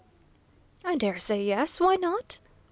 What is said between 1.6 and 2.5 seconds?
why not?"